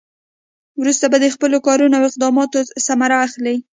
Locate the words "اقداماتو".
2.09-2.57